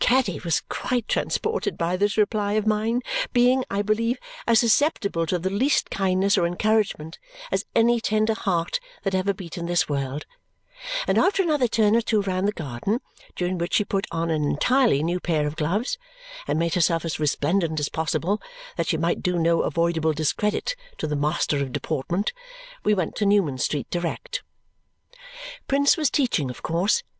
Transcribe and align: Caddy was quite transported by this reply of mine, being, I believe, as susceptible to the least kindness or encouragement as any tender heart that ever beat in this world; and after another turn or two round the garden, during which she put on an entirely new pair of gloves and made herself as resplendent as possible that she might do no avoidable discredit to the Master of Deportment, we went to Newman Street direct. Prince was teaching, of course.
Caddy 0.01 0.39
was 0.39 0.61
quite 0.67 1.07
transported 1.07 1.77
by 1.77 1.95
this 1.95 2.17
reply 2.17 2.53
of 2.53 2.65
mine, 2.65 3.03
being, 3.33 3.63
I 3.69 3.83
believe, 3.83 4.17
as 4.47 4.59
susceptible 4.61 5.27
to 5.27 5.37
the 5.37 5.51
least 5.51 5.91
kindness 5.91 6.39
or 6.39 6.47
encouragement 6.47 7.19
as 7.51 7.67
any 7.75 8.01
tender 8.01 8.33
heart 8.33 8.79
that 9.03 9.13
ever 9.13 9.31
beat 9.31 9.59
in 9.59 9.67
this 9.67 9.87
world; 9.87 10.25
and 11.05 11.19
after 11.19 11.43
another 11.43 11.67
turn 11.67 11.95
or 11.95 12.01
two 12.01 12.23
round 12.23 12.47
the 12.47 12.51
garden, 12.51 12.99
during 13.35 13.59
which 13.59 13.75
she 13.75 13.85
put 13.85 14.07
on 14.09 14.31
an 14.31 14.43
entirely 14.43 15.03
new 15.03 15.19
pair 15.19 15.45
of 15.45 15.55
gloves 15.55 15.99
and 16.47 16.57
made 16.57 16.73
herself 16.73 17.05
as 17.05 17.19
resplendent 17.19 17.79
as 17.79 17.87
possible 17.89 18.41
that 18.77 18.87
she 18.87 18.97
might 18.97 19.21
do 19.21 19.37
no 19.37 19.61
avoidable 19.61 20.13
discredit 20.13 20.75
to 20.97 21.05
the 21.05 21.15
Master 21.15 21.59
of 21.59 21.71
Deportment, 21.71 22.33
we 22.83 22.95
went 22.95 23.15
to 23.15 23.23
Newman 23.27 23.59
Street 23.59 23.87
direct. 23.91 24.41
Prince 25.67 25.95
was 25.95 26.09
teaching, 26.09 26.49
of 26.49 26.63
course. 26.63 27.03